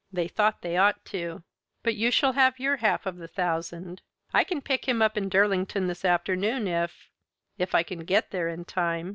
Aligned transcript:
They 0.11 0.27
thought 0.27 0.63
they 0.63 0.77
ought 0.77 1.05
to. 1.13 1.43
But 1.83 1.93
you 1.95 2.09
shall 2.09 2.33
have 2.33 2.57
your 2.57 2.77
half 2.77 3.05
of 3.05 3.17
the 3.17 3.27
thousand. 3.27 4.01
I 4.33 4.43
can 4.43 4.59
pick 4.59 4.87
him 4.87 4.99
up 4.99 5.15
in 5.15 5.29
Derlingport 5.29 5.85
this 5.85 6.03
afternoon 6.03 6.67
if 6.67 7.11
if 7.59 7.75
I 7.75 7.83
can 7.83 7.99
get 7.99 8.31
there 8.31 8.47
in 8.49 8.65
time. 8.65 9.09